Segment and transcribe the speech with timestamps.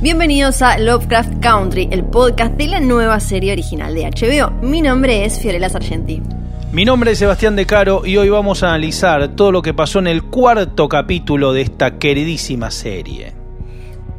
[0.00, 4.50] Bienvenidos a Lovecraft Country, el podcast de la nueva serie original de HBO.
[4.62, 6.22] Mi nombre es Fiorella Sargenti.
[6.72, 9.98] Mi nombre es Sebastián De Caro y hoy vamos a analizar todo lo que pasó
[9.98, 13.37] en el cuarto capítulo de esta queridísima serie.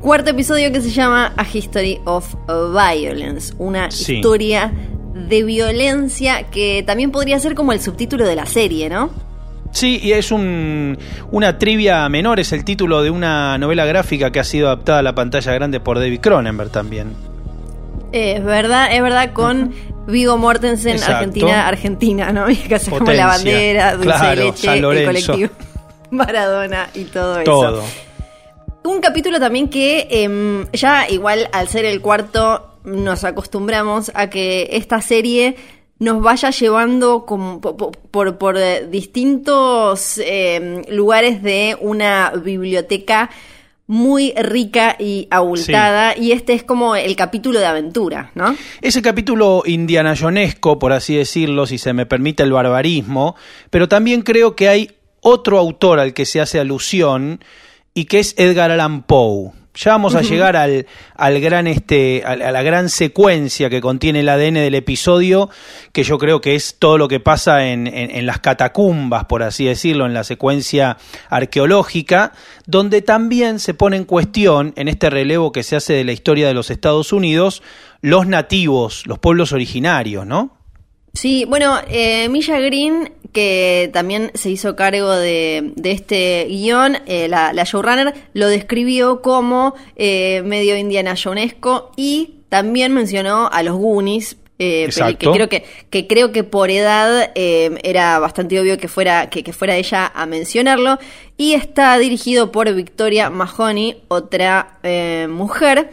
[0.01, 4.15] Cuarto episodio que se llama A History of Violence, una Sí.
[4.17, 4.71] historia
[5.13, 9.09] de violencia que también podría ser como el subtítulo de la serie, ¿no?
[9.71, 10.97] Sí, y es un,
[11.31, 15.03] una trivia menor, es el título de una novela gráfica que ha sido adaptada a
[15.03, 17.13] la pantalla grande por David Cronenberg también.
[18.11, 19.73] Es verdad, es verdad, con
[20.07, 21.15] Vigo Mortensen, Exacto.
[21.17, 22.45] Argentina, Argentina, ¿no?
[22.67, 25.49] Que hace como la bandera, dulce Claro, de leche, San el colectivo
[26.11, 27.83] Maradona y todo, eso.
[28.89, 34.67] Un capítulo también que em, ya igual al ser el cuarto nos acostumbramos a que
[34.71, 35.57] esta serie
[35.99, 43.29] nos vaya llevando por, por, eh, distintos em, lugares de una biblioteca
[43.85, 48.55] muy rica y abultada y este es como el capítulo de aventura, ¿no?
[48.81, 53.35] Ese capítulo indianayonesco, por así decirlo, si se me permite el barbarismo,
[53.69, 57.39] pero también creo que hay otro autor al que se hace alusión
[57.93, 59.51] y que es Edgar Allan Poe.
[59.75, 64.27] Ya vamos a llegar al, al gran este, a, la gran secuencia que contiene el
[64.29, 65.49] ADN del episodio,
[65.93, 69.41] que yo creo que es todo lo que pasa en, en- en las catacumbas, por
[69.41, 70.97] así decirlo, en la secuencia
[71.29, 72.33] arqueológica,
[72.65, 76.47] donde también se pone en cuestión, en este relevo que se hace de la historia
[76.47, 77.63] de los Estados Unidos,
[78.01, 80.57] los nativos, los pueblos originarios, ¿no?
[81.13, 87.27] Sí, bueno, eh, Milla Green, que también se hizo cargo de, de este guion, eh,
[87.27, 93.75] la, la showrunner, lo describió como eh, medio Indiana Jonesco y también mencionó a los
[93.75, 94.37] Goonies.
[94.61, 99.41] eh, que creo que, que creo que por edad era bastante obvio que fuera, que,
[99.43, 100.97] que fuera ella a mencionarlo.
[101.37, 104.79] Y está dirigido por Victoria Mahoney, otra
[105.29, 105.91] mujer.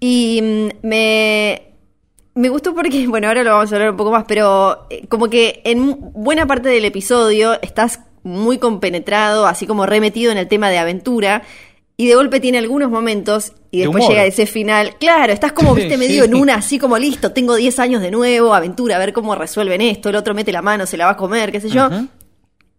[0.00, 1.69] Y mm, me,
[2.40, 5.28] me gustó porque, bueno, ahora lo vamos a hablar un poco más, pero eh, como
[5.28, 10.68] que en buena parte del episodio estás muy compenetrado, así como remetido en el tema
[10.70, 11.42] de aventura,
[11.96, 14.96] y de golpe tiene algunos momentos y De después llega ese final.
[14.98, 16.30] Claro, estás como, viste, medio Sí.
[16.30, 19.82] en una, así como listo, tengo 10 años de nuevo, aventura, a ver cómo resuelven
[19.82, 21.90] esto, el otro mete la mano, se la va a comer, qué sé yo.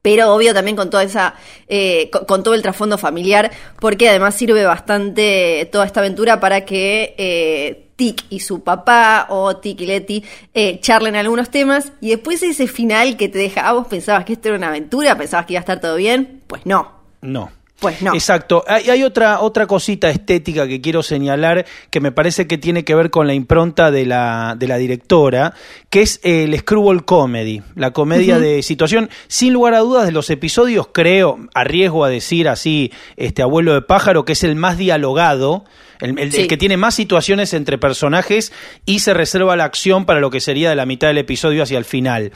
[0.01, 1.35] Pero obvio también con toda esa,
[1.67, 6.65] eh, con, con todo el trasfondo familiar, porque además sirve bastante toda esta aventura para
[6.65, 10.23] que eh, Tic y su papá o Tic y Letty
[10.55, 14.33] eh, charlen algunos temas y después ese final que te deja, ah, vos pensabas que
[14.33, 16.91] esto era una aventura, pensabas que iba a estar todo bien, pues no,
[17.21, 17.51] No.
[17.79, 18.15] pues no.
[18.15, 18.63] Exacto.
[18.67, 22.95] Hay, hay otra, otra cosita estética que quiero señalar que me parece que tiene que
[22.95, 25.53] ver con la impronta de la, de la directora,
[25.91, 29.11] que es el screwball comedy, la comedia de situación.
[29.27, 33.83] Sin lugar a dudas, de los episodios, creo, arriesgo a decir así, este abuelo de
[33.83, 35.65] pájaro, que es el más dialogado.
[36.01, 36.47] El, el- el Sí.
[36.47, 38.51] que tiene más situaciones entre personajes
[38.85, 41.77] y se reserva la acción para lo que sería de la mitad del episodio hacia
[41.77, 42.31] el final.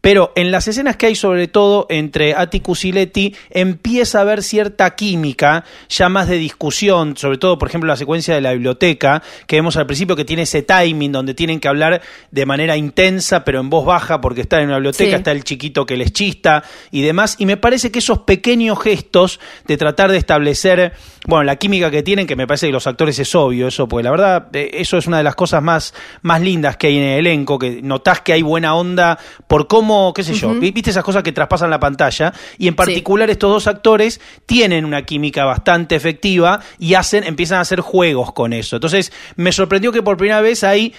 [0.00, 4.42] Pero en las escenas que hay, sobre todo entre Atticus y Letty, empieza a haber
[4.42, 9.22] cierta química, ya más de discusión, sobre todo, por ejemplo, la secuencia de la biblioteca,
[9.46, 13.44] que vemos al principio que tiene ese timing donde tienen que hablar de manera intensa,
[13.44, 15.16] pero en voz baja, porque están en una biblioteca, Sí.
[15.16, 17.36] está el chiquito que les chista y demás.
[17.38, 20.92] Y me parece que esos pequeños gestos de tratar de establecer,
[21.26, 24.04] bueno, la química que tienen, que me parece que los actores es obvio eso, porque
[24.04, 25.92] la verdad, eh, eso es una de las cosas más,
[26.22, 29.18] más lindas que hay en el elenco, que notás que hay buena onda
[29.48, 32.74] por cómo, qué sé yo, vi- viste esas cosas que traspasan la pantalla, y en
[32.76, 38.32] particular estos dos actores tienen una química bastante efectiva y hacen, empiezan a hacer juegos
[38.32, 38.76] con eso.
[38.76, 40.94] Entonces, me sorprendió que por primera vez hay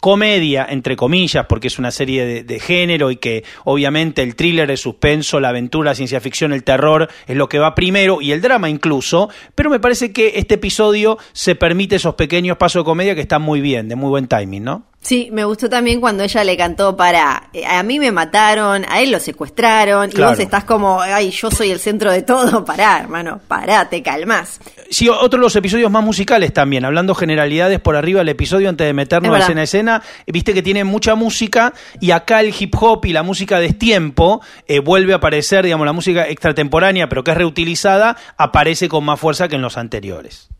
[0.00, 4.78] comedia, entre comillas, porque es una serie de, género y que obviamente el thriller, el
[4.78, 8.40] suspenso, la aventura, la ciencia ficción, el terror es lo que va primero y el
[8.40, 13.14] drama incluso, pero me parece que este episodio se permite esos pequeños pasos de comedia
[13.14, 14.90] que están muy bien, de muy buen timing, ¿no?
[15.02, 19.00] Sí, me gustó también cuando ella le cantó para eh, a mí me mataron, a
[19.00, 20.32] él lo secuestraron Claro.
[20.32, 24.02] y vos estás como, ay, yo soy el centro de todo, pará, hermano, pará, te
[24.02, 24.60] calmas.
[24.90, 28.86] Sí, otro de los episodios más musicales también, hablando generalidades por arriba del episodio antes
[28.86, 32.54] de meternos Es escena a escena, eh, viste que tiene mucha música y acá el
[32.58, 34.42] hip hop y la música de tiempo
[34.84, 39.48] vuelve a aparecer, digamos, la música extratemporánea, pero que es reutilizada, aparece con más fuerza
[39.48, 40.50] que en los anteriores.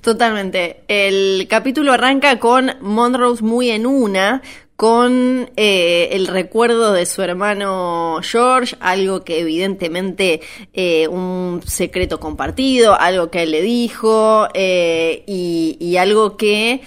[0.00, 0.84] Totalmente.
[0.88, 4.42] El capítulo arranca con Monrose muy en una,
[4.76, 10.40] con eh, el recuerdo de su hermano George, algo que evidentemente
[10.72, 16.80] eh, un secreto compartido, algo que él le dijo eh, y, y algo que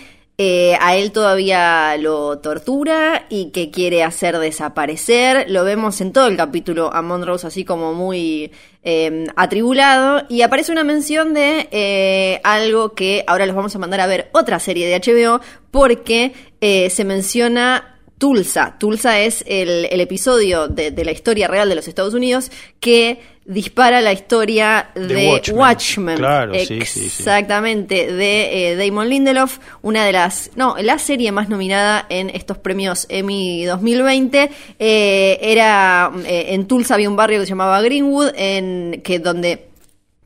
[0.43, 5.45] eh, a él todavía lo tortura y que quiere hacer desaparecer.
[5.51, 8.51] Lo vemos en todo el capítulo a Monrose así como muy
[8.81, 10.23] eh, atribulado.
[10.29, 14.29] Y aparece una mención de eh, algo que ahora los vamos a mandar a ver
[14.31, 17.90] otra serie de HBO porque eh, se menciona
[18.21, 18.75] Tulsa.
[18.77, 23.19] Tulsa es el, el episodio de, de la historia real de los Estados Unidos que
[23.45, 25.57] dispara la historia De de, Watchmen.
[25.57, 26.17] Watchmen.
[26.17, 27.05] Claro, sí, sí, sí.
[27.07, 32.59] Exactamente, de eh, Damon Lindelof, una de las, no, la serie más nominada en estos
[32.59, 34.51] premios Emmy 2020.
[34.77, 39.67] Eh, era, eh, en Tulsa había un barrio que se llamaba Greenwood, en que donde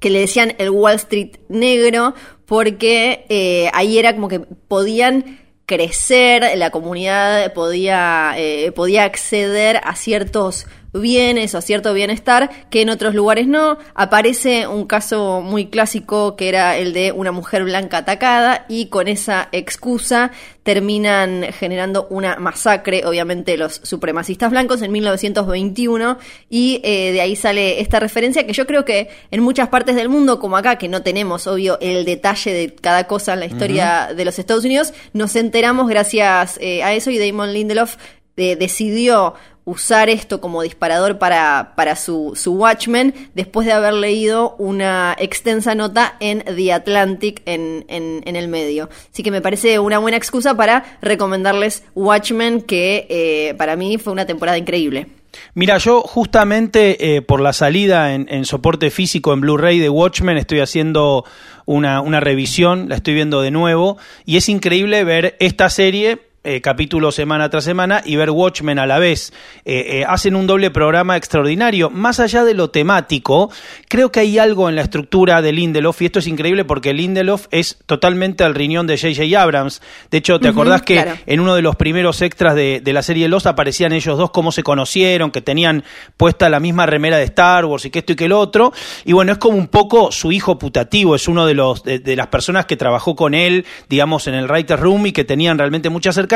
[0.01, 2.13] que le decían el Wall Street negro,
[2.45, 10.67] porque ahí era como que podían crecer, la comunidad podía, eh, podía acceder a ciertos
[11.01, 13.77] bienes o cierto bienestar que en otros lugares no.
[13.93, 19.07] Aparece un caso muy clásico que era el de una mujer blanca atacada y con
[19.07, 20.31] esa excusa
[20.65, 26.17] terminan generando una masacre, obviamente los supremacistas blancos en 1921
[26.49, 30.09] y eh, de ahí sale esta referencia que yo creo que en muchas partes del
[30.09, 34.09] mundo, como acá, que no tenemos obvio el detalle de cada cosa en la historia
[34.15, 37.97] de los Estados Unidos, nos enteramos gracias eh, a eso y Damon Lindelof
[38.35, 39.35] decidió
[39.65, 45.73] usar esto como disparador para, para su, su Watchmen después de haber leído una extensa
[45.73, 48.89] nota en The Atlantic en, en, en el medio.
[49.11, 54.13] Así que me parece una buena excusa para recomendarles Watchmen, que eh, para mí fue
[54.13, 55.07] una temporada increíble.
[55.53, 60.37] Mira, yo justamente eh, por la salida en, en soporte físico en Blu-ray de Watchmen
[60.37, 61.25] estoy haciendo
[61.65, 66.61] una, una revisión, la estoy viendo de nuevo y es increíble ver esta serie eh,
[66.61, 69.33] capítulo semana tras semana y ver Watchmen a la vez.
[69.65, 71.89] Eh, eh, hacen un doble programa extraordinario.
[71.89, 73.51] Más allá de lo temático,
[73.89, 77.47] creo que hay algo en la estructura de Lindelof, y esto es increíble porque Lindelof
[77.49, 79.41] es totalmente al riñón de J.J.
[79.41, 79.81] Abrams.
[80.11, 81.17] De hecho, ¿te acordás que claro.
[81.25, 84.51] en uno de los primeros extras de, de la serie Los aparecían ellos dos, cómo
[84.51, 85.83] se conocieron, que tenían
[86.15, 88.71] puesta la misma remera de Star Wars y que esto y que el otro?
[89.03, 92.15] Y bueno, es como un poco su hijo putativo, es uno de, los, de, de
[92.15, 95.89] las personas que trabajó con él, digamos, en el Writer's Room y que tenían realmente
[95.89, 96.34] mucha cercanía.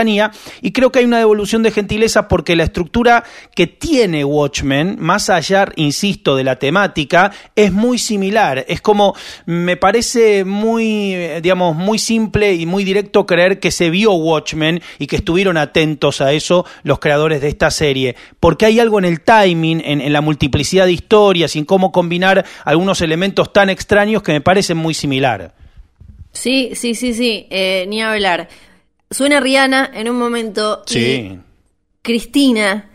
[0.61, 3.23] Y creo que hay una devolución de gentileza porque la estructura
[3.55, 8.65] que tiene Watchmen, más allá, insisto, de la temática, es muy similar.
[8.67, 9.15] Es como,
[9.45, 14.81] me parece muy, eh, digamos, muy simple y muy directo creer que se vio Watchmen
[14.97, 18.15] y que estuvieron atentos a eso los creadores de esta serie.
[18.39, 23.01] Porque hay algo en el timing, en, la multiplicidad de historias en cómo combinar algunos
[23.01, 25.53] elementos tan extraños que me parecen muy similar.
[26.31, 28.47] Sí, sí, sí, sí, eh, ni hablar.
[29.11, 31.39] Suena Rihanna en un momento y Sí.
[32.01, 32.89] Cristina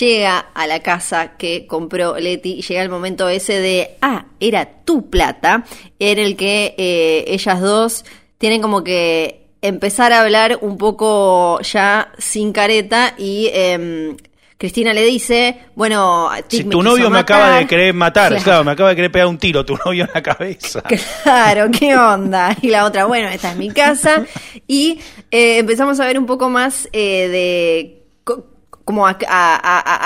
[0.00, 4.84] llega a la casa que compró Leti y llega el momento ese de, ah, era
[4.84, 5.64] tu plata,
[5.98, 8.04] en el que eh, ellas dos
[8.38, 14.16] tienen como que empezar a hablar un poco ya sin careta y em,
[14.58, 17.58] Cristina le dice, bueno, Si tu novio me acaba matar".
[17.60, 18.44] de querer matar, Claro.
[18.44, 20.82] claro, me acaba de querer pegar un tiro, tu novio en la cabeza.
[21.22, 22.56] Claro, ¿qué onda?
[22.62, 24.24] Y la otra, bueno, esta es mi casa.
[24.66, 24.98] Y
[25.30, 28.46] eh, empezamos a ver un poco más eh, de co-
[28.84, 29.56] como a, a-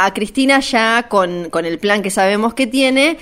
[0.02, 3.18] a- a Cristina ya con, con el plan que sabemos que tiene,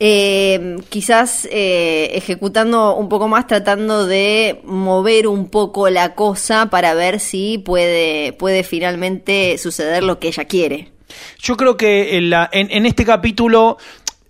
[0.00, 6.94] eh, quizás eh, ejecutando un poco más, tratando de mover un poco la cosa para
[6.94, 10.92] ver si puede, puede finalmente suceder lo que ella quiere.
[11.40, 13.78] Yo creo que en, la- en- en este capítulo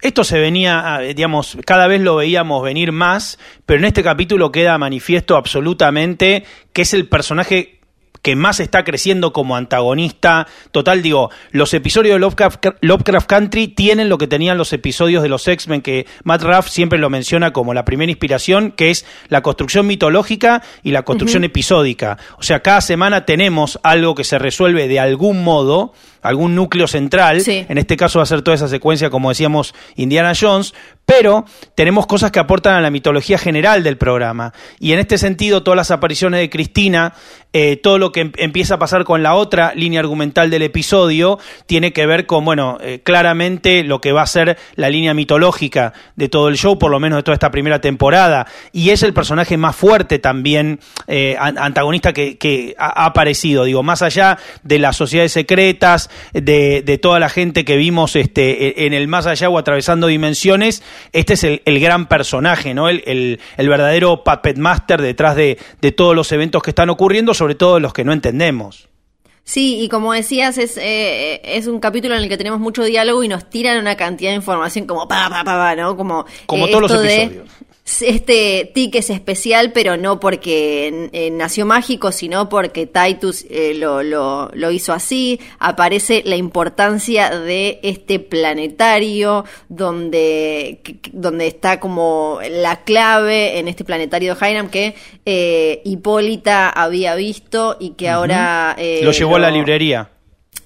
[0.00, 4.78] esto se venía, digamos, cada vez lo veíamos venir más, pero en este capítulo queda
[4.78, 7.77] manifiesto absolutamente que es el personaje
[8.28, 10.46] que más está creciendo como antagonista.
[10.70, 15.30] Total, digo, los episodios de Lovecraft, Lovecraft Country tienen lo que tenían los episodios de
[15.30, 19.40] los X-Men, que Matt Ruff siempre lo menciona como la primera inspiración, que es la
[19.40, 22.18] construcción mitológica y la construcción episódica.
[22.36, 27.40] O sea, cada semana tenemos algo que se resuelve de algún modo, algún núcleo central.
[27.40, 27.64] Sí.
[27.68, 30.74] En este caso va a ser toda esa secuencia, como decíamos, Indiana Jones,
[31.06, 31.44] pero
[31.74, 34.52] tenemos cosas que aportan a la mitología general del programa.
[34.78, 37.14] Y en este sentido, todas las apariciones de Cristina,
[37.54, 41.38] eh, todo lo que em- empieza a pasar con la otra línea argumental del episodio,
[41.66, 45.94] tiene que ver con, bueno, eh, claramente lo que va a ser la línea mitológica
[46.16, 48.46] de todo el show, por lo menos de toda esta primera temporada.
[48.72, 54.02] Y es el personaje más fuerte también, eh, an- antagonista que, ha aparecido, digo, más
[54.02, 58.94] allá de las sociedades secretas, de, de toda la gente que vimos este, e- en
[58.94, 62.88] el más allá o atravesando dimensiones, este es el, el gran personaje, ¿no?
[62.88, 67.34] El, el- el verdadero puppet master detrás de, de todos los eventos que están ocurriendo,
[67.34, 68.88] sobre todo los que no entendemos.
[69.44, 73.24] Sí, y como decías, es, eh, es un capítulo en el que tenemos mucho diálogo
[73.24, 75.96] y nos tiran una cantidad de información como pa, pa, pa, pa, ¿no?
[75.96, 77.48] Como, Como eh, todos los de- episodios.
[78.02, 84.02] Este tic es especial, pero no porque eh, nació mágico, sino porque Titus eh, lo,
[84.02, 85.40] lo, lo hizo así.
[85.58, 90.80] Aparece la importancia de este planetario, donde,
[91.12, 97.90] donde está como la clave en este planetario de que eh, Hipólita había visto y
[97.90, 98.76] que ahora...
[98.78, 100.10] eh, lo llevó a la librería.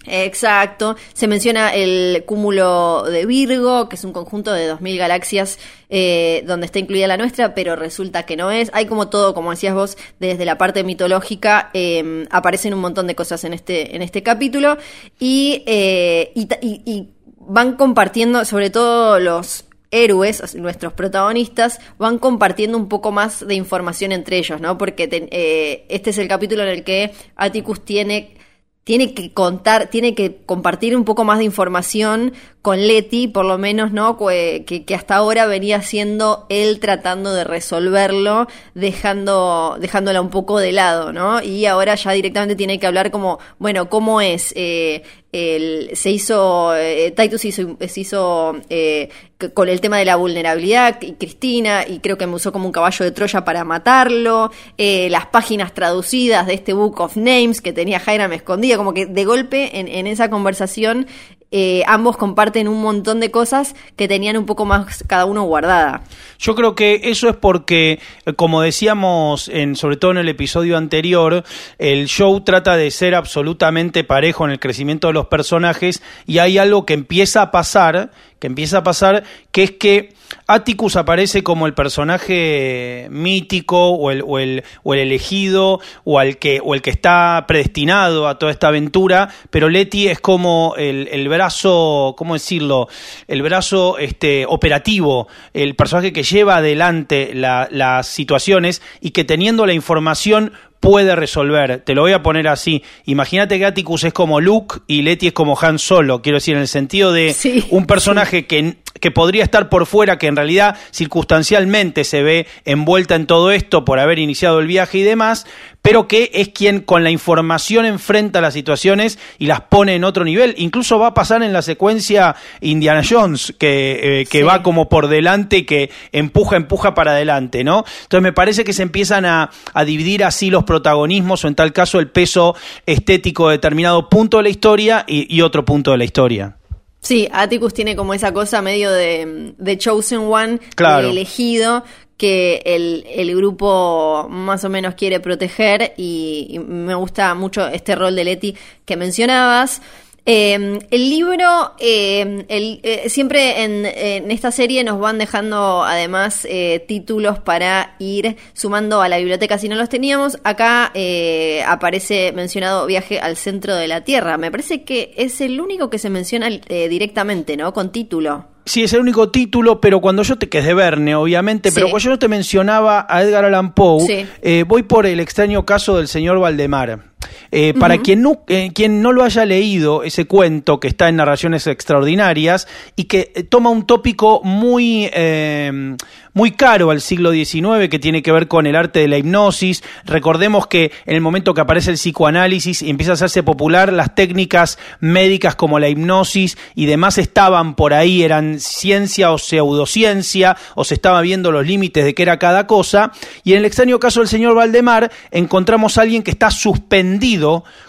[0.06, 0.96] Exacto.
[1.12, 5.58] Se menciona el cúmulo de Virgo, que es un conjunto de 2.000 galaxias
[5.90, 8.70] eh, donde está incluida la nuestra, pero resulta que no es.
[8.74, 13.14] Hay como todo, como decías vos, desde la parte mitológica, eh, aparecen un montón de
[13.14, 14.76] cosas en este, en este capítulo
[15.18, 17.08] y, eh, y,
[17.44, 24.12] van compartiendo, sobre todo los héroes, nuestros protagonistas, van compartiendo un poco más de información
[24.12, 24.78] entre ellos, ¿no?
[24.78, 28.36] Porque eh, este es el capítulo en el que Atticus tiene
[28.84, 33.56] tiene que contar, tiene que compartir un poco más de información con Leti, por lo
[33.56, 34.16] menos, ¿no?
[34.16, 41.12] Que, hasta ahora venía siendo él tratando de resolverlo, dejando, dejándola un poco de lado,
[41.12, 41.42] ¿no?
[41.42, 44.52] Y ahora ya directamente tiene que hablar como, bueno, ¿cómo es?
[44.56, 49.08] Eh, el- se hizo, eh, Titus hizo, se hizo eh,
[49.54, 52.72] con el tema de la vulnerabilidad y Cristina, y creo que me usó como un
[52.72, 57.72] caballo de Troya para matarlo, eh, las páginas traducidas de este Book of Names que
[57.72, 61.06] tenía Hiram escondida, como que de golpe en, en esa conversación
[61.52, 66.02] eh, ambos comparten un montón de cosas que tenían un poco más cada uno guardada.
[66.38, 70.78] Yo creo que eso es porque, eh, como decíamos, en, sobre todo en el episodio
[70.78, 71.44] anterior,
[71.78, 76.56] el show trata de ser absolutamente parejo en el crecimiento de los personajes y hay
[76.56, 80.14] algo que empieza a pasar, que empieza a pasar, que es que
[80.46, 86.38] Atticus aparece como el personaje mítico o el, o el, o el elegido o, al
[86.38, 91.08] que, o el que está predestinado a toda esta aventura, pero Letty es como el,
[91.10, 92.88] el brazo, ¿cómo decirlo?
[93.28, 99.66] El brazo este, operativo, el personaje que lleva adelante la- las situaciones y que teniendo
[99.66, 101.80] la información puede resolver.
[101.84, 102.82] Te lo voy a poner así.
[103.04, 106.22] Imagínate que Atticus es como Luke y Letty es como Han Solo.
[106.22, 110.16] Quiero decir, en el sentido de Sí, un personaje que, que podría estar por fuera,
[110.16, 114.98] que en realidad circunstancialmente se ve envuelta en todo esto por haber iniciado el viaje
[114.98, 115.44] y demás,
[115.82, 120.24] pero que es quien con la información enfrenta las situaciones y las pone en otro
[120.24, 120.54] nivel.
[120.56, 124.44] Incluso va a pasar en la secuencia Indiana Jones, que, eh, que Sí.
[124.44, 127.84] va como por delante y que empuja, empuja para adelante, ¿no?
[128.02, 131.72] Entonces me parece que se empiezan a, a dividir así los protagonismos o en tal
[131.72, 132.54] caso el peso
[132.86, 136.56] estético de determinado punto de la historia y, y otro punto de la historia.
[137.02, 141.02] Sí, Atticus tiene como esa cosa medio de, de Chosen One, Claro.
[141.06, 141.82] de elegido,
[142.16, 147.96] que el, el grupo más o menos quiere proteger y, y me gusta mucho este
[147.96, 149.82] rol de Leti que mencionabas.
[150.24, 156.46] Eh, el libro, eh, el- eh, siempre en, en esta serie nos van dejando además
[156.48, 160.38] eh, títulos para ir sumando a la biblioteca si no los teníamos.
[160.44, 164.38] Acá eh, aparece mencionado Viaje al centro de la Tierra.
[164.38, 167.72] Me parece que es el único que se menciona eh, directamente, ¿no?
[167.74, 168.46] Con título.
[168.64, 171.74] Sí, es el único título, pero cuando yo te, que es de Verne, obviamente, Sí.
[171.74, 174.24] pero cuando yo te mencionaba a Edgar Allan Poe, Sí.
[174.40, 177.10] eh, voy por el extraño caso del señor Valdemar.
[177.54, 181.16] Eh, Para quien, no, eh, quien no lo haya leído, ese cuento que está en
[181.16, 185.94] Narraciones Extraordinarias y que eh, toma un tópico muy, eh,
[186.32, 189.84] muy caro al siglo XIX, que tiene que ver con el arte de la hipnosis.
[190.06, 194.14] Recordemos que en el momento que aparece el psicoanálisis y empieza a hacerse popular, las
[194.14, 200.84] técnicas médicas como la hipnosis y demás estaban por ahí, eran ciencia o pseudociencia, o
[200.84, 203.12] se estaba viendo los límites de qué era cada cosa.
[203.44, 207.11] Y en el extraño caso del señor Valdemar, encontramos a alguien que está suspendido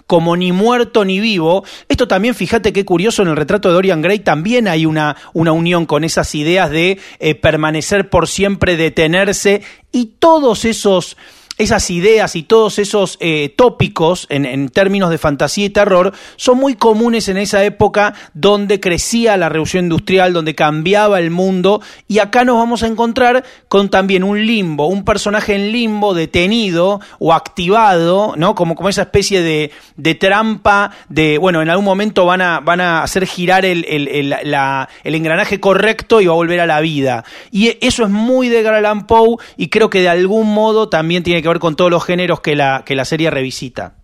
[0.07, 1.63] como ni muerto ni vivo.
[1.87, 5.51] Esto también, fíjate qué curioso, en el retrato de Dorian Gray también hay una, una
[5.51, 9.61] unión con esas ideas de eh, permanecer por siempre, detenerse,
[9.91, 11.17] y todos esos
[11.63, 16.57] esas ideas y todos esos eh, tópicos en, en, términos de fantasía y terror son
[16.57, 22.19] muy comunes en esa época donde crecía la revolución industrial, donde cambiaba el mundo y
[22.19, 27.33] acá nos vamos a encontrar con también un limbo, un personaje en limbo detenido o
[27.33, 28.55] activado, ¿no?
[28.55, 32.81] Como, como esa especie de, de trampa de, bueno, en algún momento van a, van
[32.81, 37.23] a hacer girar el, el, engranaje correcto y va a volver a la vida.
[37.51, 41.41] Y eso es muy de Garland Poe y creo que de algún modo también tiene
[41.41, 43.95] que ver con todos los géneros que la, que la serie revisita.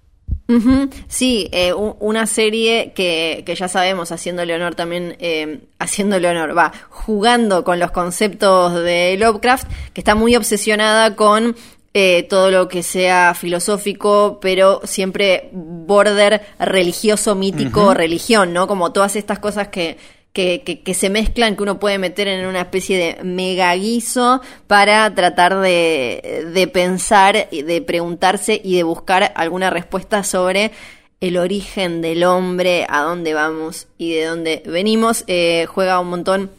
[1.08, 6.72] Sí, eh, una serie que, que, ya sabemos, haciéndole honor también, eh, haciéndole honor, va,
[6.90, 11.56] jugando con los conceptos de Lovecraft, que está muy obsesionada con
[11.94, 18.68] eh, todo lo que sea filosófico, pero siempre border religioso, mítico, religión, ¿no?
[18.68, 19.98] Como todas estas cosas que
[20.40, 24.40] que, que, que, se mezclan, que uno puede meter en una especie de mega guiso
[24.68, 30.72] para tratar de, de pensar, de preguntarse y de buscar alguna respuesta sobre
[31.20, 35.26] el origen del hombre, a dónde vamos y de dónde venimos.
[35.28, 36.52] Eh, juega un montón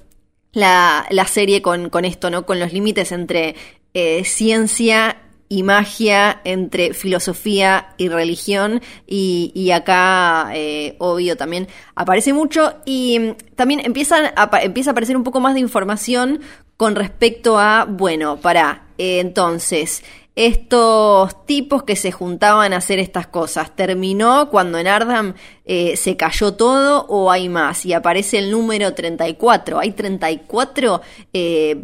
[0.53, 2.45] la, la serie con, con, esto, ¿no?
[2.45, 3.55] Con los límites entre
[3.95, 5.17] eh, ciencia
[5.53, 11.67] y magia entre filosofía y religión y, y acá eh, obvio también
[11.97, 16.41] aparece mucho y también empiezan a, empieza a aparecer un poco más de información
[16.77, 20.05] con respecto a bueno para eh, entonces
[20.47, 23.77] estos tipos que se juntaban a hacer estas cosas.
[23.77, 25.35] ¿Terminó cuando en Ardham
[25.67, 27.85] eh, se cayó todo o hay más?
[27.85, 29.79] Y aparece el número 34.
[29.79, 31.03] ¿Hay 34
[31.35, 31.83] eh,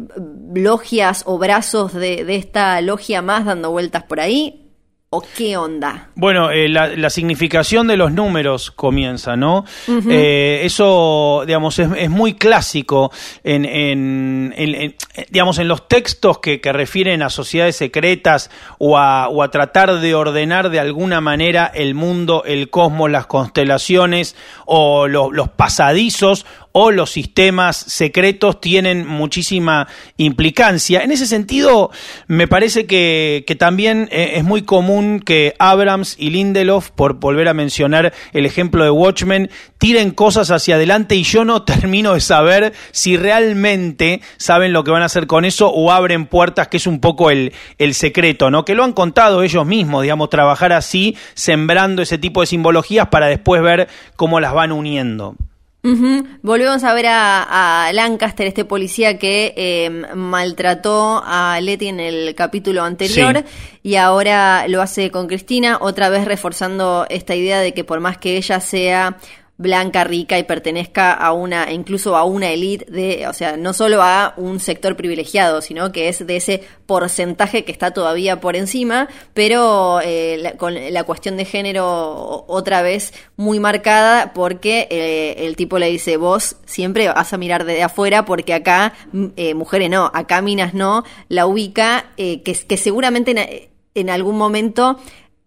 [0.55, 4.66] logias o brazos de, de esta logia más dando vueltas por ahí?
[5.09, 6.11] ¿O qué onda?
[6.17, 9.59] Bueno, eh, la, la, significación de los números comienza, ¿no?
[9.87, 10.11] Uh -huh.
[10.11, 13.13] eh, eso, digamos, es, es, muy clásico
[13.45, 14.97] en, en, en, en,
[15.31, 20.01] digamos, en los textos que, que, refieren a sociedades secretas o a, o a tratar
[20.01, 24.35] de ordenar de alguna manera el mundo, el cosmos, las constelaciones
[24.65, 26.47] o lo, los pasadizos
[26.79, 31.01] o los sistemas secretos tienen muchísima implicancia.
[31.01, 31.91] En ese sentido,
[32.27, 37.55] me parece que, también eh, es muy común que Abrams y Lindelof, por volver a
[37.55, 42.75] mencionar el ejemplo de Watchmen, tiren cosas hacia adelante y yo no termino de saber
[42.91, 46.87] si realmente saben lo que van a hacer con eso o abren puertas, que es
[46.87, 48.67] un poco el, el secreto, ¿no?
[48.67, 53.29] Que lo han contado ellos mismos, digamos, trabajar así, sembrando ese tipo de simbologías para
[53.29, 55.37] después ver cómo las van uniendo.
[55.87, 56.27] Uh -huh.
[56.43, 62.35] Volvemos a ver a, a, Lancaster, este policía que eh, maltrató a Letty en el
[62.35, 63.79] capítulo anterior sí.
[63.85, 68.19] y ahora lo hace con Cristina, otra vez reforzando esta idea de que por más
[68.19, 69.19] que ella sea
[69.59, 74.03] blanca, rica y pertenezca a una, incluso a una élite de, o sea, no solo
[74.03, 79.09] a un sector privilegiado, sino que es de ese porcentaje que está todavía por encima,
[79.33, 85.79] pero eh, con la cuestión de género otra vez muy marcada porque eh, el tipo
[85.79, 88.93] le dice, vos siempre vas a mirar desde afuera porque acá
[89.37, 94.99] eh, mujeres no, acá minas no, la ubica, que, que seguramente en, en algún momento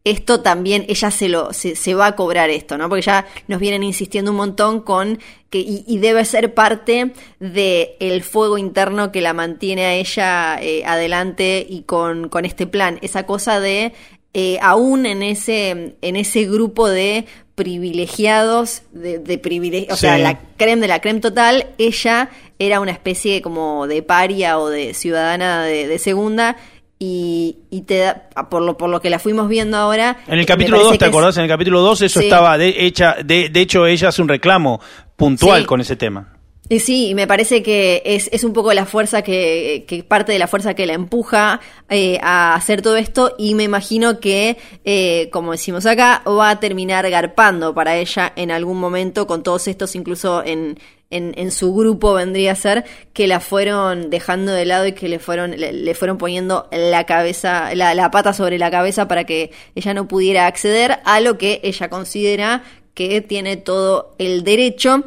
[0.03, 2.87] esto también ella se lo se, se, va a cobrar esto, ¿no?
[2.87, 7.97] Porque ya nos vienen insistiendo un montón con que y, y debe ser parte de
[7.99, 12.97] el fuego interno que la mantiene a ella eh, adelante y con, con este plan,
[13.01, 13.93] esa cosa de
[14.33, 20.05] eh, aún en ese en ese grupo de privilegiados de, de privilegios, sí.
[20.05, 24.59] o sea, la creme de la creme total, ella era una especie como de paria
[24.59, 26.55] o de ciudadana de, de segunda
[26.99, 30.17] y, y, te da, por lo, por lo que la fuimos viendo ahora.
[30.27, 31.31] En el capítulo 2, ¿te acordás?
[31.31, 31.37] Es...
[31.37, 32.25] En el capítulo 2 eso sí.
[32.25, 34.81] estaba de, hecha, de, de, hecho ella hace un reclamo
[35.15, 35.65] puntual sí.
[35.65, 36.39] con ese tema.
[36.71, 40.37] Y sí, me parece que es, es un poco la fuerza que, que, parte de
[40.39, 45.29] la fuerza que la empuja eh, a hacer todo esto y me imagino que, eh,
[45.31, 49.95] como decimos acá, va a terminar garpando para ella en algún momento con todos estos,
[49.95, 50.77] incluso en,
[51.09, 55.09] en, en, su grupo vendría a ser que la fueron dejando de lado y que
[55.09, 59.25] le fueron le, le fueron poniendo la cabeza la, la, pata sobre la cabeza para
[59.25, 65.03] que ella no pudiera acceder a lo que ella considera que tiene todo el derecho.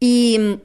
[0.00, 0.58] Y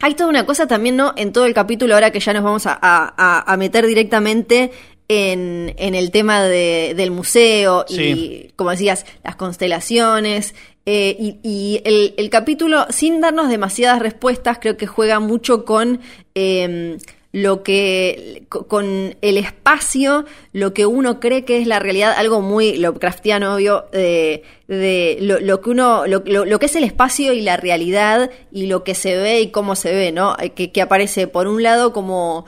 [0.00, 2.66] hay toda una cosa también no en todo el capítulo ahora que ya nos vamos
[2.66, 4.70] a, a, a meter directamente
[5.08, 11.80] en, en, el tema de, del museo y, como decías, las constelaciones, eh, y, y
[11.84, 16.00] el, el, capítulo, sin darnos demasiadas respuestas, creo que juega mucho con
[16.34, 16.98] eh,
[17.32, 22.76] lo que, con el espacio, lo que uno cree que es la realidad, algo muy
[22.76, 27.32] Lovecraftiano, obvio, de, de lo, lo, que uno, lo, lo, lo, que es el espacio
[27.32, 30.36] y la realidad y lo que se ve y cómo se ve, ¿no?
[30.54, 32.44] Que, que aparece por un lado como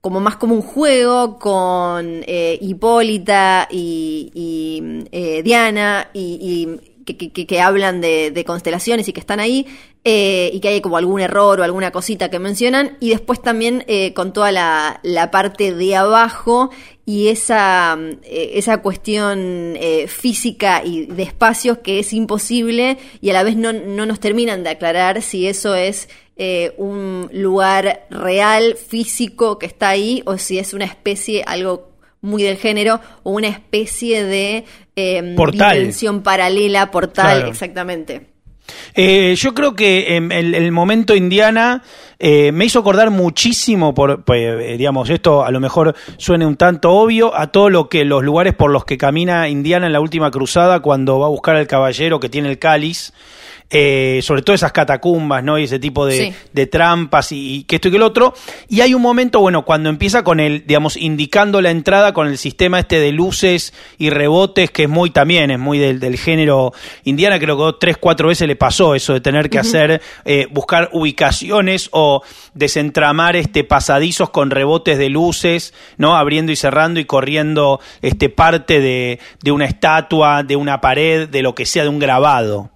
[0.00, 7.46] como más como un juego con eh, Hipólita y, y, eh, Diana y, y que,
[7.46, 9.66] que, hablan de, constelaciones y que están ahí
[10.04, 12.96] eh, y que hay como algún error o alguna cosita que mencionan.
[13.00, 16.70] Y después también eh, con toda la, parte de abajo
[17.06, 19.76] y esa, eh, esa cuestión
[20.08, 24.62] física y de espacios que es imposible y a la vez no, no nos terminan
[24.64, 26.08] de aclarar si eso es
[26.78, 32.56] un lugar real, físico que está ahí o si es una especie, algo muy del
[32.56, 34.64] género, o una especie de
[34.96, 37.50] eh, dimensión paralela, portal, claro.
[37.50, 38.34] exactamente.
[38.94, 41.82] Eh, yo creo que en el, el, momento Indiana
[42.18, 46.92] eh, me hizo acordar muchísimo, por, pues, digamos, esto a lo mejor suene un tanto
[46.92, 50.30] obvio, a todo lo que los lugares por los que camina Indiana en la última
[50.30, 53.12] cruzada cuando va a buscar al caballero que tiene el cáliz.
[53.70, 55.58] Eh, sobre todo esas catacumbas, ¿no?
[55.58, 56.34] Y ese tipo de, sí.
[56.52, 58.34] de trampas y, y, que esto y que el otro.
[58.68, 62.38] Y hay un momento, bueno, cuando empieza con el, digamos, indicando la entrada con el
[62.38, 66.72] sistema este de luces y rebotes, que es muy también, es muy del, del género
[67.02, 69.66] indiana, creo que tres, cuatro veces le pasó eso de tener que uh -huh.
[69.66, 72.22] hacer, eh, buscar ubicaciones o
[72.52, 76.16] desentramar este pasadizos con rebotes de luces, ¿no?
[76.16, 81.42] Abriendo y cerrando y corriendo este parte de, de una estatua, de una pared, de
[81.42, 82.73] lo que sea, de un grabado.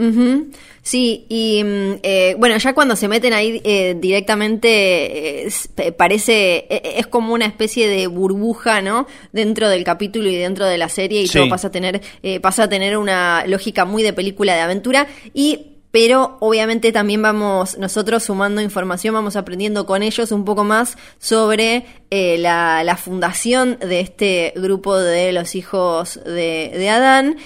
[0.00, 0.46] Uh -huh.
[0.82, 1.62] Sí, y
[2.02, 6.66] eh, bueno, ya cuando se meten ahí eh, directamente eh, parece,
[6.98, 9.06] es como una especie de burbuja, ¿no?
[9.32, 11.38] Dentro del capítulo y dentro de la serie y sí.
[11.38, 15.06] todo pasa a tener, eh, pasa a tener una lógica muy de película de aventura
[15.34, 20.96] y pero obviamente también vamos nosotros sumando información, vamos aprendiendo con ellos un poco más
[21.18, 27.36] sobre eh, la, la, fundación de este grupo de los hijos de, de Adán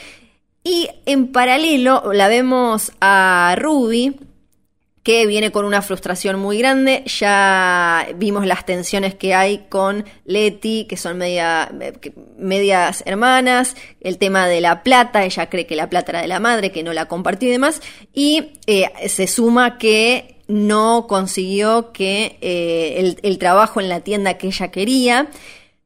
[0.65, 4.17] y en paralelo la vemos a Ruby,
[5.03, 7.05] que viene con una frustración muy grande.
[7.05, 11.71] Ya vimos las tensiones que hay con Leti, que son media,
[12.39, 16.41] medias hermanas, el tema de la plata, ella cree que la plata era de la
[16.41, 17.83] madre, que no la compartió y demás,
[18.15, 24.39] y eh, se suma que no consiguió que eh, el, el trabajo en la tienda
[24.39, 25.29] que ella quería,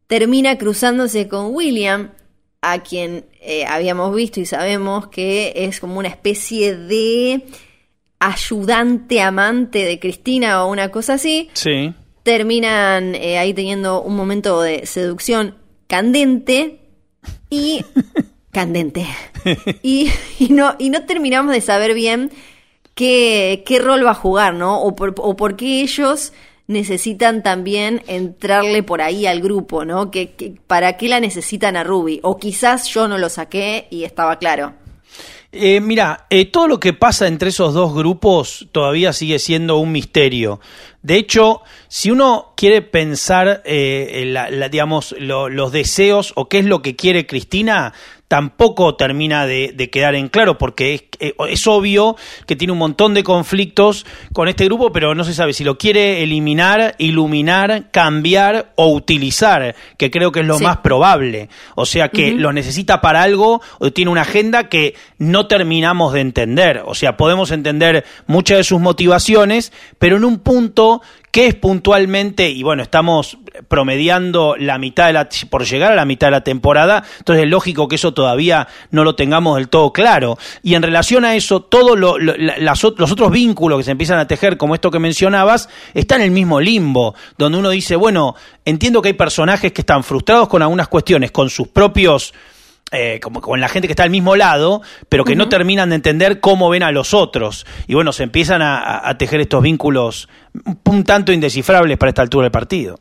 [0.06, 2.12] termina cruzándose con William,
[2.60, 7.44] a quien eh, habíamos visto y sabemos que es como una especie de
[8.18, 11.50] ayudante amante de Cristina o una cosa así.
[11.52, 11.94] Sí.
[12.22, 15.54] Terminan eh, ahí teniendo un momento de seducción
[15.86, 16.80] candente
[17.48, 17.84] y
[18.50, 19.06] candente.
[19.82, 22.30] y, y, no, y no terminamos de saber bien
[22.94, 24.82] qué, qué rol va a jugar, ¿no?
[24.82, 26.32] O por, o por qué ellos
[26.68, 30.10] necesitan también entrarle por ahí al grupo, ¿no?
[30.10, 32.20] Que, ¿Para qué la necesitan a Ruby?
[32.22, 34.74] O quizás yo no lo saqué y estaba claro.
[35.50, 39.92] Eh, mira, eh, todo lo que pasa entre esos dos grupos todavía sigue siendo un
[39.92, 40.60] misterio.
[41.00, 46.58] De hecho, si uno quiere pensar, eh, la, la, digamos, lo, los deseos o qué
[46.58, 47.94] es lo que quiere Cristina,
[48.28, 52.78] tampoco termina de, de quedar en claro, porque es, eh, es, obvio que tiene un
[52.78, 57.90] montón de conflictos con este grupo, pero no se sabe si lo quiere eliminar, iluminar,
[57.90, 60.64] cambiar o utilizar, que creo que es lo sí.
[60.64, 61.48] más probable.
[61.74, 62.38] O sea que uh -huh.
[62.38, 66.82] los necesita para algo o tiene una agenda que no terminamos de entender.
[66.84, 72.48] O sea, podemos entender muchas de sus motivaciones, pero en un punto ¿Qué es puntualmente?
[72.48, 73.38] Y bueno, estamos
[73.68, 77.50] promediando la mitad de la, por llegar a la mitad de la temporada, entonces es
[77.50, 80.38] lógico que eso todavía no lo tengamos del todo claro.
[80.62, 84.56] Y en relación a eso, todos lo, los otros vínculos que se empiezan a tejer,
[84.56, 89.08] como esto que mencionabas, están en el mismo limbo, donde uno dice, bueno, entiendo que
[89.08, 92.32] hay personajes que están frustrados con algunas cuestiones, con sus propios
[92.92, 95.38] eh, como con la gente que está al mismo lado, pero que uh -huh.
[95.38, 97.66] no terminan de entender cómo ven a los otros.
[97.86, 100.28] Y bueno, se empiezan a, a tejer estos vínculos
[100.84, 102.98] un tanto indescifrables para esta altura del partido.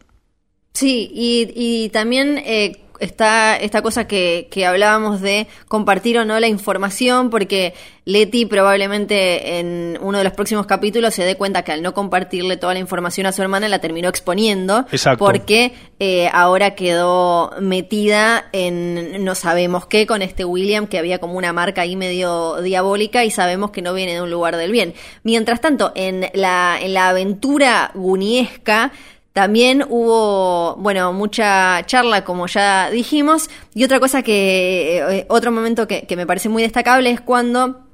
[0.74, 6.40] Sí, y, y también eh, está esta cosa que, que hablábamos de compartir o no
[6.40, 7.74] la información, porque
[8.08, 12.56] Leti probablemente en uno de los próximos capítulos se dé cuenta que al no compartirle
[12.56, 15.26] toda la información a su hermana la terminó exponiendo, Exacto.
[15.26, 21.34] porque eh, ahora quedó metida en no sabemos qué con este William que había como
[21.34, 24.94] una marca ahí medio diabólica y sabemos que no viene de un lugar del bien.
[25.24, 28.94] Mientras tanto, en la, en la aventura guniesca,
[29.38, 35.88] también hubo, bueno, mucha charla, como ya dijimos, y otra cosa que, eh, otro momento
[35.88, 37.86] que, que, me parece muy destacable es cuando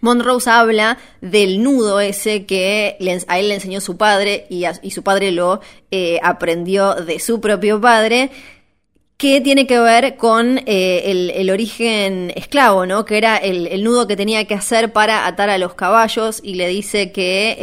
[0.00, 2.96] Monrose habla del nudo ese que
[3.28, 7.78] a él le enseñó su padre y su padre lo eh, aprendió de su propio
[7.78, 8.30] padre
[9.16, 13.04] que tiene que ver con eh, el, origen esclavo, ¿no?
[13.06, 16.68] Que era el, nudo que tenía que hacer para atar a los caballos y le
[16.68, 17.56] dice que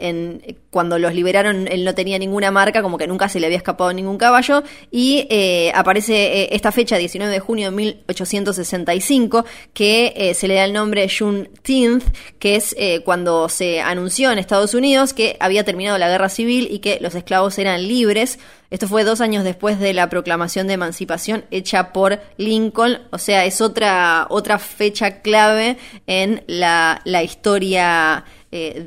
[0.00, 3.58] en, cuando los liberaron él no tenía ninguna marca, como que nunca se le había
[3.58, 10.12] escapado ningún caballo, y eh, aparece eh, esta fecha, 19 de junio de 1865, que
[10.16, 12.04] eh, se le da el nombre Juneteenth,
[12.38, 12.74] que es
[13.04, 17.14] cuando se anunció en Estados Unidos que había terminado la guerra civil y que los
[17.14, 18.38] esclavos eran libres.
[18.70, 23.44] Esto fue dos años después de la proclamación de emancipación hecha por Lincoln, o sea,
[23.44, 28.84] es otra, otra fecha clave en la, la historia eh,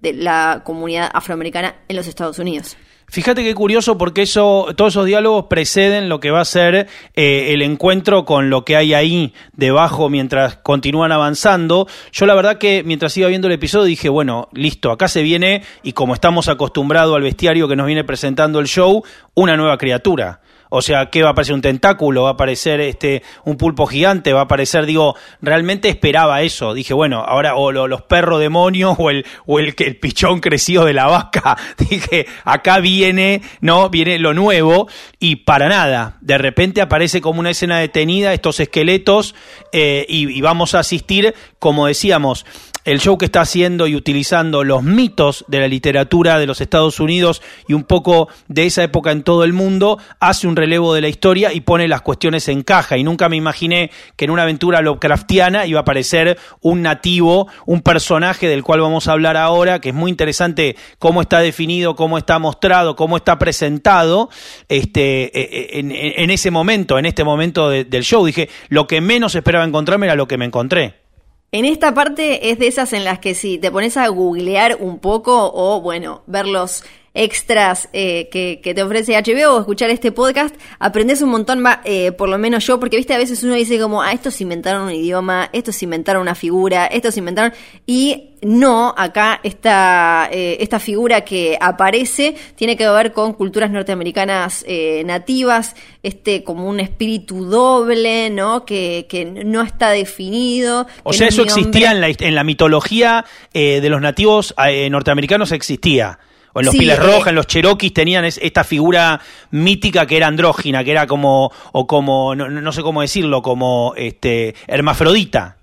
[0.00, 2.76] de, la comunidad afroamericana en los Estados Unidos.
[3.10, 7.54] Fíjate qué curioso porque eso, todos esos diálogos preceden lo que va a ser eh,
[7.54, 11.88] el encuentro con lo que hay ahí debajo mientras continúan avanzando.
[12.12, 15.62] Yo la verdad que mientras iba viendo el episodio dije, bueno, listo, acá se viene
[15.82, 19.02] y como estamos acostumbrados al bestiario que nos viene presentando el show,
[19.34, 20.42] una nueva criatura.
[20.70, 22.24] O sea, ¿qué va a aparecer un tentáculo?
[22.24, 24.32] ¿Va a aparecer este un pulpo gigante?
[24.32, 26.74] ¿Va a aparecer, digo, realmente esperaba eso?
[26.74, 30.92] Dije, bueno, ahora o los perros demonios o el, o el, el pichón crecido de
[30.92, 31.56] la vaca.
[31.78, 33.88] Dije, acá viene, ¿no?
[33.90, 36.16] Viene lo nuevo y para nada.
[36.20, 39.34] De repente aparece como una escena detenida estos esqueletos
[39.72, 42.44] eh, y vamos a asistir, como decíamos,
[42.88, 47.00] el show que está haciendo y utilizando los mitos de la literatura de los Estados
[47.00, 51.02] Unidos y un poco de esa época en todo el mundo, hace un relevo de
[51.02, 52.96] la historia y pone las cuestiones en caja.
[52.96, 57.82] Y nunca me imaginé que en una aventura Lovecraftiana iba a aparecer un nativo, un
[57.82, 62.16] personaje del cual vamos a hablar ahora, que es muy interesante cómo está definido, cómo
[62.16, 64.30] está mostrado, cómo está presentado
[64.70, 68.24] este, e, e, en, ese momento, en este momento del show.
[68.24, 71.07] Dije, lo que menos esperaba encontrarme era lo que me encontré.
[71.50, 74.98] En esta parte es de esas en las que si te pones a googlear un
[74.98, 80.54] poco o, bueno, ver los extras eh, que, te ofrece HBO o escuchar este podcast,
[80.78, 84.02] aprendes un montón, eh, por lo menos yo, porque viste, a veces uno dice como,
[84.02, 87.52] ah, estos inventaron un idioma, estos inventaron una figura, estos inventaron...
[87.86, 94.64] Y no, acá esta, eh, esta figura que aparece tiene que ver con culturas norteamericanas
[94.66, 98.64] eh, nativas, este como un espíritu doble, ¿no?
[98.64, 100.86] Que, que no está definido.
[101.02, 104.54] O sea, eso existía en la, en la mitología eh, de los nativos
[104.90, 106.18] norteamericanos, existía.
[106.58, 109.20] O en los Piles Rojas, en los Cherokees tenían esta figura
[109.52, 113.94] mítica que era andrógina, que era como, o como, no, no sé cómo decirlo, como
[113.96, 115.57] este hermafrodita.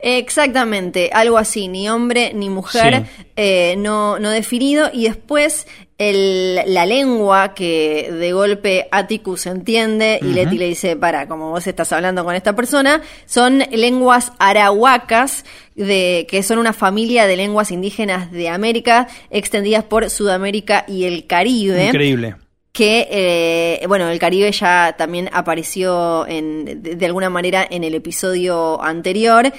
[0.00, 4.90] Exactamente, algo así, ni hombre ni mujer eh, no, no definido.
[4.92, 5.66] Y después
[5.98, 11.66] el, la lengua que de golpe Atticus entiende y Leti le dice, para, como vos
[11.66, 17.72] estás hablando con esta persona, son lenguas arahuacas, de, que son una familia de lenguas
[17.72, 21.86] indígenas de América extendidas por Sudamérica y el Caribe.
[21.86, 22.36] Increíble
[22.78, 28.80] que, eh, bueno, el Caribe ya también apareció en, de, alguna manera en el episodio
[28.80, 29.52] anterior.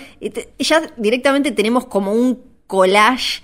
[0.57, 3.41] Ya directamente tenemos como un collage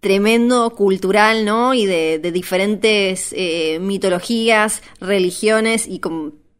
[0.00, 1.74] tremendo cultural, ¿no?
[1.74, 6.00] Y de, diferentes eh, mitologías, religiones y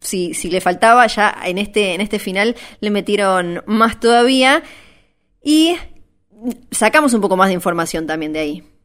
[0.01, 4.63] si, si le faltaba ya en este, en este final le metieron más todavía
[5.43, 5.75] y
[6.71, 8.78] sacamos un poco más de información también de ahí.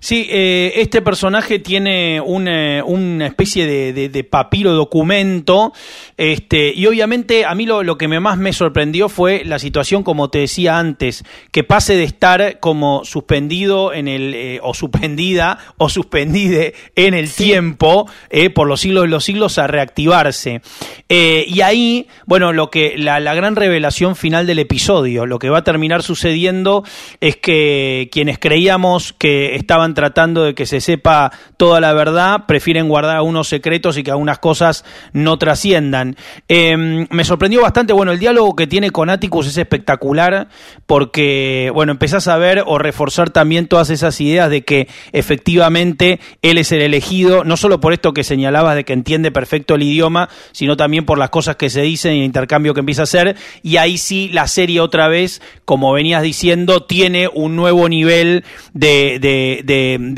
[0.00, 5.72] Sí, eh, este personaje tiene una, una especie de, de, papiro documento,
[6.18, 10.02] este, y obviamente a mí lo, lo, que me más me sorprendió fue la situación,
[10.02, 15.58] como te decía antes, que pase de estar como suspendido en el, eh, o suspendida,
[15.78, 20.60] o suspendide en el tiempo, eh, por los siglos de los siglos, a reactivarse.
[21.08, 25.58] y ahí, bueno, lo que, la, la gran revelación final del episodio, lo que va
[25.58, 26.84] a terminar sucediendo
[27.20, 32.88] es que quienes creíamos que estaban tratando de que se sepa toda la verdad, prefieren
[32.88, 36.16] guardar algunos secretos y que algunas cosas no trasciendan.
[36.48, 40.48] Em, me sorprendió bastante, bueno, el diálogo que tiene con Atticus es espectacular
[40.86, 46.58] porque, bueno, empezás a ver o reforzar también todas esas ideas de que efectivamente él
[46.58, 50.28] es el elegido, no solo por esto que señalabas de que entiende perfecto el idioma,
[50.52, 53.36] sino también por las cosas que se dicen y el intercambio que empieza a hacer.
[53.62, 59.51] Y ahí sí la serie otra vez, como venías diciendo, tiene un nuevo nivel de,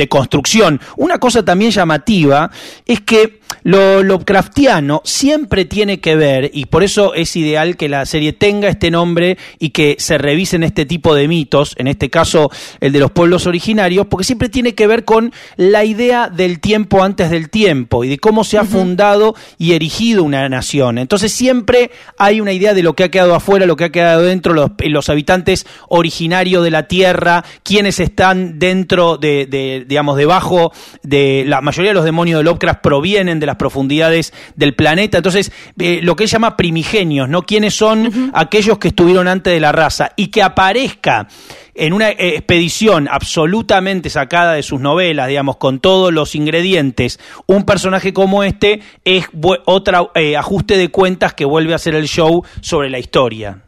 [0.08, 0.80] construcción.
[0.96, 2.50] Una cosa también llamativa
[2.86, 8.04] es que lo Lovecraftiano siempre tiene que ver, y por eso es ideal que la
[8.04, 12.50] serie tenga este nombre y que se revisen este tipo de mitos, en este caso
[12.80, 17.02] el de los pueblos originarios, porque siempre tiene que ver con la idea del tiempo
[17.02, 20.98] antes del tiempo y de cómo se ha fundado y erigido una nación.
[20.98, 24.22] Entonces siempre hay una idea de lo que ha quedado afuera, lo que ha quedado
[24.22, 30.72] dentro, los, los habitantes originarios de la tierra, quienes están dentro de, de, digamos, debajo
[31.02, 35.16] de la mayoría de los demonios de Lovecraft provienen de las profundidades del planeta.
[35.18, 37.42] Entonces, eh, lo que él llama primigenios, ¿no?
[37.42, 40.12] ¿Quiénes son aquellos que estuvieron antes de la raza?
[40.16, 41.26] Y que aparezca
[41.74, 47.64] en una eh, expedición absolutamente sacada de sus novelas, digamos, con todos los ingredientes, un
[47.64, 49.26] personaje como este es
[49.64, 53.63] otro eh, ajuste de cuentas que vuelve a hacer el show sobre la historia.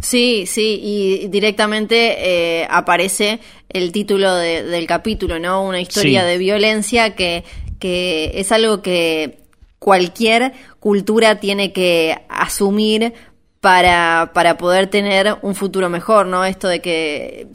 [0.00, 5.64] Sí, sí, y directamente eh, aparece el título del capítulo, ¿no?
[5.64, 7.44] Una historia de violencia que,
[7.80, 9.40] que es algo que
[9.78, 13.12] cualquier cultura tiene que asumir
[13.60, 16.44] para, para poder tener un futuro mejor, ¿no?
[16.44, 17.48] Esto de que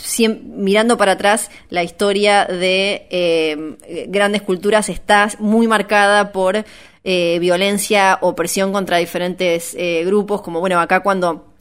[0.46, 6.66] mirando para atrás la historia de eh, grandes culturas está muy marcada por
[7.06, 11.53] eh, violencia, opresión contra diferentes eh, grupos, como bueno, acá cuando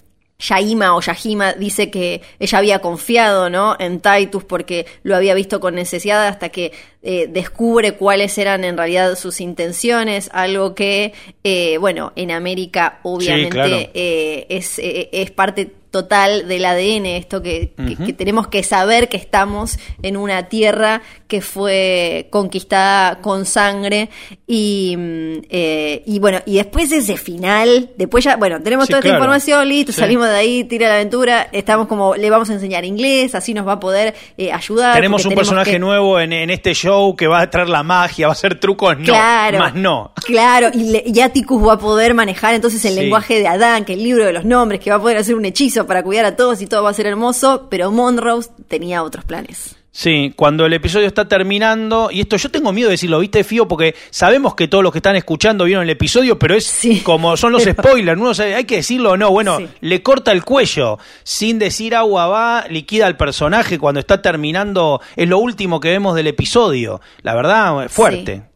[0.42, 3.76] Yaima o Yahima dice que ella había confiado ¿no?
[3.78, 8.76] en Titus porque lo había visto con necesidad hasta que eh, descubre cuáles eran en
[8.76, 11.12] realidad sus intenciones, algo que,
[11.44, 17.74] eh, bueno, en América obviamente eh, es, es parte total del ADN, esto que,
[18.16, 24.08] tenemos que saber que estamos en una tierra que fue conquistada con sangre
[24.46, 29.10] y, mm, eh, y bueno, y después ese final, después ya, bueno, tenemos toda esta
[29.10, 33.34] información, listo, salimos de ahí, tira la aventura, estamos como, le vamos a enseñar inglés,
[33.34, 34.94] así nos va a poder eh, ayudar.
[34.94, 38.34] Tenemos un personaje nuevo en, este show que va a traer la magia, va a
[38.34, 40.12] hacer trucos, no, claro, más no.
[40.24, 44.24] Claro, y, Atticus va a poder manejar entonces el lenguaje de Adán, que el libro
[44.24, 46.66] de los nombres, que va a poder hacer un hechizo para cuidar a todos y
[46.66, 49.76] todo va a ser hermoso, pero Monrose tenía otros planes.
[49.94, 53.68] Sí, cuando el episodio está terminando, y esto yo tengo miedo de decirlo, ¿viste, Fío?
[53.68, 57.52] Porque sabemos que todos los que están escuchando vieron el episodio, pero es como son
[57.52, 58.30] los spoilers, ¿no?
[58.42, 59.30] hay que decirlo o no.
[59.30, 65.02] Bueno, le corta el cuello, sin decir agua va, liquida al personaje cuando está terminando,
[65.14, 67.02] es lo último que vemos del episodio.
[67.20, 68.36] La verdad, fuerte.
[68.36, 68.51] Sí,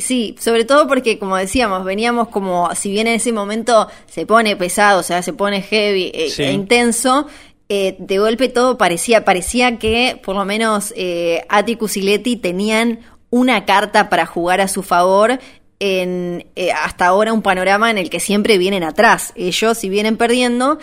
[0.00, 4.56] sí, sobre todo porque como decíamos, veníamos como, si bien en ese momento se pone
[4.56, 7.26] pesado, o sea, se pone heavy eh, e, intenso,
[7.68, 13.00] eh, de golpe todo parecía, parecía que por lo menos eh, Atticus y tenían
[13.30, 15.40] una carta para jugar a su favor
[15.80, 19.32] en eh, hasta ahora un panorama en el que siempre vienen atrás.
[19.34, 20.78] Ellos si vienen perdiendo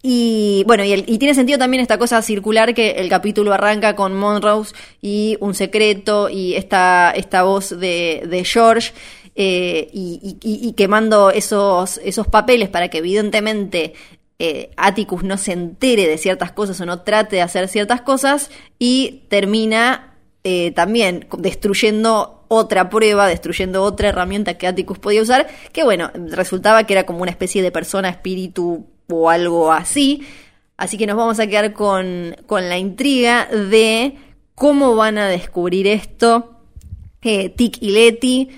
[0.00, 4.74] y bueno, y, tiene sentido también esta cosa circular que el capítulo arranca con Monrose
[5.02, 8.92] y un secreto y esta, esta voz de, de George
[9.34, 13.94] eh, y, quemando esos, esos papeles para que evidentemente
[14.38, 18.50] eh, Atticus no se entere de ciertas cosas o no trate de hacer ciertas cosas
[18.78, 25.82] y termina eh, también destruyendo otra prueba, destruyendo otra herramienta que Atticus podía usar, que
[25.82, 30.26] bueno, resultaba que era como una especie de persona espíritu o algo así.
[30.76, 34.14] Así que nos vamos a quedar con, con la intriga de
[34.54, 36.54] cómo van a descubrir esto.
[37.20, 38.48] Eh, Tic y Leti,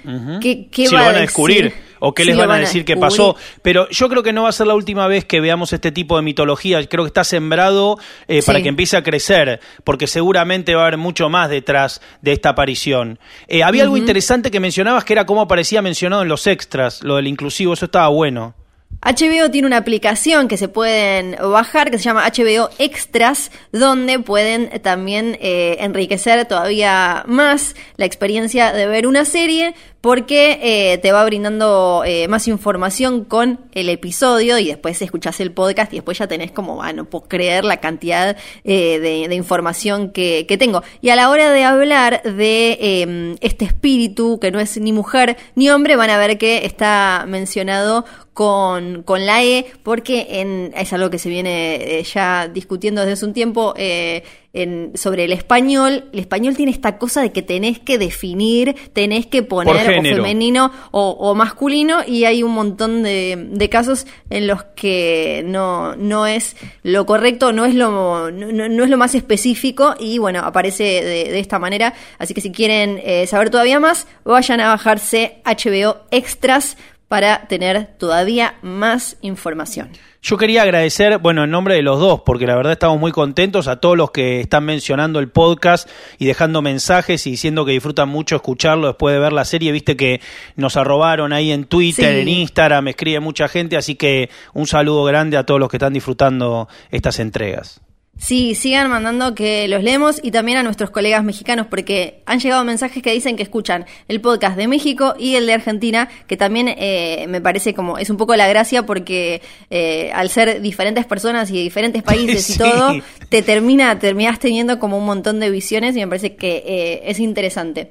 [0.41, 3.35] ¿qué, lo van a, descubrir o qué les van, a decir que pasó.
[3.63, 6.17] Pero yo creo que no va a ser la última vez que veamos este tipo
[6.17, 6.87] de mitología.
[6.87, 10.99] Creo que está sembrado eh, para que empiece a crecer, porque seguramente va a haber
[10.99, 13.19] mucho más detrás de esta aparición.
[13.49, 17.17] Eh, había algo interesante que mencionabas que era cómo aparecía mencionado en los extras, lo
[17.17, 18.55] del inclusivo, eso estaba bueno.
[19.03, 24.69] HBO tiene una aplicación que se pueden bajar que se llama HBO Extras, donde pueden
[24.83, 31.25] también eh, enriquecer todavía más la experiencia de ver una serie, porque eh, te va
[31.25, 36.27] brindando eh, más información con el episodio y después escuchás el podcast y después ya
[36.27, 40.83] tenés como, bueno, puedo creer la cantidad de, información que, que, tengo.
[41.01, 45.37] Y a la hora de hablar de em, este espíritu, que no es ni mujer
[45.55, 50.93] ni hombre, van a ver que está mencionado con, con la E, porque en, es
[50.93, 55.33] algo que se viene eh, ya discutiendo desde hace un tiempo eh, en, sobre el
[55.33, 56.09] español.
[56.13, 60.73] El español tiene esta cosa de que tenés que definir, tenés que poner o femenino
[60.91, 66.57] o, masculino, y hay un montón de, de, casos en los que no, no es
[66.83, 71.59] lo correcto, no es lo, no, es lo más específico, y bueno, aparece de, esta
[71.59, 71.95] manera.
[72.19, 76.77] Así que si quieren eh, saber todavía más, vayan a bajarse HBO Extras
[77.11, 79.91] para tener todavía más información.
[80.23, 83.67] Yo quería agradecer, bueno, en nombre de los dos, porque la verdad estamos muy contentos
[83.67, 88.09] a todos los que están mencionando el podcast y dejando mensajes y diciendo que disfrutan
[88.09, 89.73] mucho escucharlo después de ver la serie.
[89.73, 90.21] Viste que
[90.55, 95.03] nos arrobaron ahí en Twitter, en Instagram, me escribe mucha gente, así que un saludo
[95.03, 97.81] grande a todos los que están disfrutando estas entregas.
[98.23, 102.63] Sí, sigan mandando que los leemos y también a nuestros colegas mexicanos porque han llegado
[102.65, 106.69] mensajes que dicen que escuchan el podcast de México y el de Argentina, que también
[106.69, 111.51] eh, me parece como es un poco la gracia porque eh, al ser diferentes personas
[111.51, 112.53] y de diferentes países Sí.
[112.53, 112.93] y todo,
[113.31, 117.21] te termina, terminas teniendo como un montón de visiones y me parece que eh, es
[117.21, 117.91] interesante.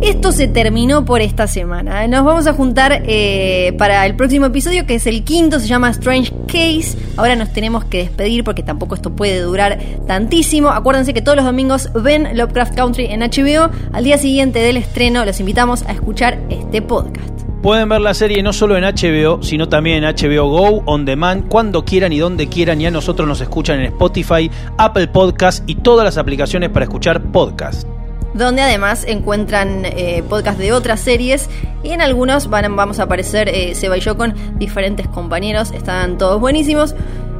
[0.00, 2.06] Esto se terminó por esta semana.
[2.06, 5.90] Nos vamos a juntar eh, para el próximo episodio, que es el quinto, se llama
[5.90, 6.96] Strange Case.
[7.16, 10.68] Ahora nos tenemos que despedir porque tampoco esto puede durar tantísimo.
[10.68, 13.70] Acuérdense que todos los domingos ven Lovecraft Country en HBO.
[13.92, 17.28] Al día siguiente del estreno los invitamos a escuchar este podcast.
[17.60, 21.48] Pueden ver la serie no solo en HBO, sino también en HBO Go, On Demand,
[21.48, 22.80] cuando quieran y donde quieran.
[22.80, 27.20] Y a nosotros nos escuchan en Spotify, Apple Podcast y todas las aplicaciones para escuchar
[27.32, 27.97] podcast.
[28.34, 31.48] Donde además encuentran eh, podcasts de otras series
[31.82, 36.18] y en algunos van, vamos a aparecer eh, Seba y yo con diferentes compañeros, están
[36.18, 36.94] todos buenísimos.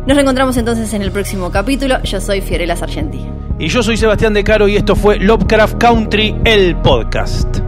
[0.07, 2.03] Nos reencontramos entonces en el próximo capítulo.
[2.03, 3.27] Yo soy Fiorella Sargenti.
[3.59, 7.68] Y yo soy Sebastián De Caro y esto fue Lovecraft Country, el podcast.